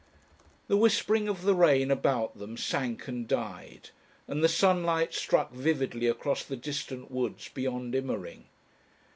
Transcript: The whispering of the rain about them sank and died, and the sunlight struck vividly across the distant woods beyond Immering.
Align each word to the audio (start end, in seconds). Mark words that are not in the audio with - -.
The 0.67 0.77
whispering 0.77 1.27
of 1.27 1.43
the 1.43 1.53
rain 1.53 1.91
about 1.91 2.39
them 2.39 2.57
sank 2.57 3.07
and 3.07 3.27
died, 3.27 3.91
and 4.27 4.43
the 4.43 4.49
sunlight 4.49 5.13
struck 5.13 5.51
vividly 5.51 6.07
across 6.07 6.43
the 6.43 6.57
distant 6.57 7.11
woods 7.11 7.49
beyond 7.49 7.93
Immering. 7.93 8.45